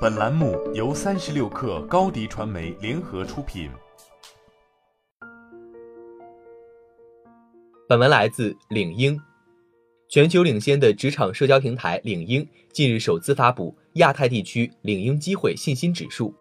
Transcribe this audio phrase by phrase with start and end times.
[0.00, 3.68] 本栏目由三十六氪高低传媒联合出品。
[7.88, 9.20] 本文来自领英，
[10.08, 16.32] 全球领先的职场社交平台领英近日首次发布亚太地区领英机会信心指数。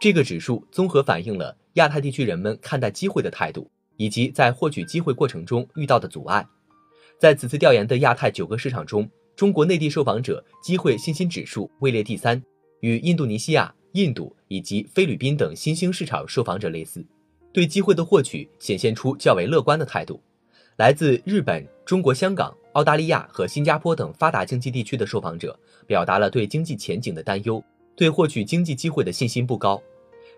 [0.00, 6.46] 这个指数综合反映了亚太地区人们看待机会的态度，以及在获取机会过程中遇到的阻碍。
[7.18, 9.06] 在此次调研的亚太九个市场中，
[9.36, 12.42] 中国内地受访者机会信心指数位列第三，
[12.82, 17.04] 与印度尼西亚、印度以及菲律宾等新兴市场受访者类似，
[17.52, 20.20] 对机会的获取显现出较为乐观的态度。
[20.78, 27.62] 来自日本、中国香港、澳大利亚和新加坡等发达经济地区的受访者表达了对经济前景的担忧，
[27.94, 29.80] 对获取经济机会的信心不高。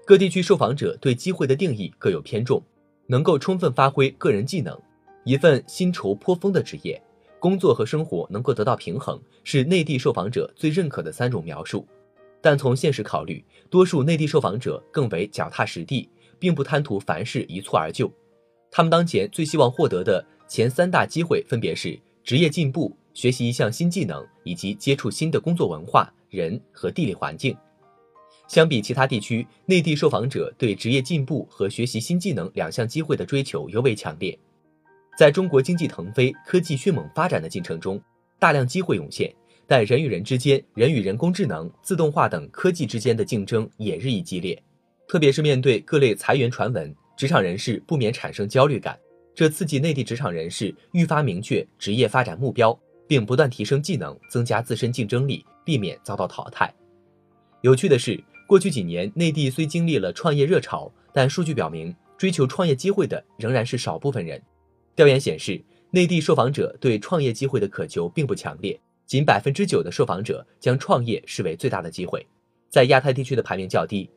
[0.05, 2.63] 各地区受访者对机会的定义各有偏重，
[3.07, 4.79] 能够充分发挥个人技能，
[5.25, 7.01] 一份薪酬颇丰的职业，
[7.39, 11.87] 工作和生活能够得到平衡，是内地受访者最认可的三种描述。
[12.45, 16.07] 但从现实考虑，多数内地受访者更为脚踏实地，
[16.39, 18.13] 并不贪图凡事一蹴而就。
[18.71, 27.57] 他们当前最希望获得的前三大机会分别是职业进步、学习一项新技能以及接触新的工作文化、人和地理环境。
[28.47, 34.39] 相比其他地区，内地受访者对职业进步和学习新技能两项机会的追求尤为强烈。
[35.17, 37.99] 在中国经济腾飞、科技迅猛发展的进程中，
[38.39, 39.35] 大量机会涌现，
[39.67, 44.61] 但人与人之间、人与人工智能、自动化等科技之间的竞争也日益激烈，
[45.09, 46.95] 特别是面对各类裁员传闻。
[47.17, 48.99] 职场人士不免产生焦虑感，
[49.35, 52.77] 这刺激内地职场人士愈发明确职业发展目标，
[53.07, 56.75] 并不断提升技能，增加自身竞争力，避免遭到淘汰。
[57.61, 64.43] 有趣的是，过去几年内地虽经历了创业热潮，但数据表明，追求创业机会的仍然是少部分人。
[64.97, 72.27] 调研显示，内地受访者对创业机会的渴求并不强烈，仅百分之九的受访者将创业视为最大的机会，
[72.69, 74.09] 在亚太地区的排名较低。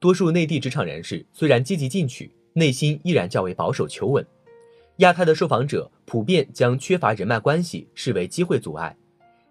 [0.00, 4.24] 多数内地职场人士虽然积极进取，内心依然较为保守求稳。
[4.98, 8.96] 亚太的受访者普遍将缺乏人脉关系视为机会阻碍。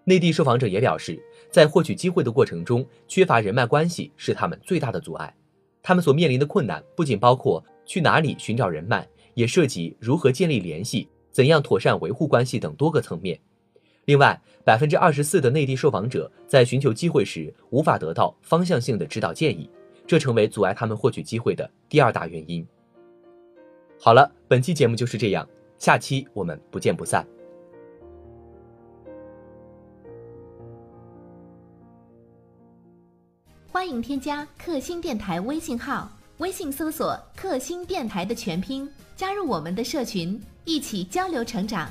[0.04, 5.34] 内地受访者也表示，在获取机会的过程中，缺乏人脉关系是他们最大的阻碍。
[5.82, 13.38] 他们所面临的困难不仅包括去哪里寻找人脉，也涉及如何建立联系、怎样妥善维护关系等多个层面。
[14.08, 19.70] 另外，百分之二十四的内地受访者在寻求机会时无法得到方向性的指导建议。
[20.06, 22.66] 这成为阻碍他们获取机会的第二大原因。
[24.00, 27.22] 好了，本期节目就是这样，下期我们不见不散。
[33.70, 41.90] 欢迎添加克星电台微信号，微信搜索“克星电台”的全拼，加入我们的社群，一起交流成长。